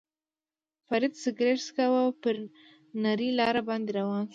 فرید 0.87 1.13
سګرېټ 1.23 1.59
څکاوه، 1.67 2.03
پر 2.21 2.35
نرۍ 3.03 3.29
لار 3.39 3.55
باندې 3.67 3.91
روان 3.99 4.21
شو. 4.25 4.29